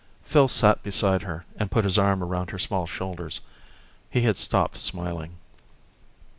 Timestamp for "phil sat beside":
0.23-1.21